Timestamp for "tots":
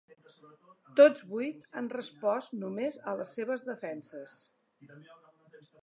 0.99-1.25